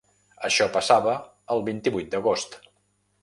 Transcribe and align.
Això 0.47 0.65
passava 0.77 1.13
el 1.55 1.63
vint-i-vuit 1.69 2.09
d’agost. 2.15 2.57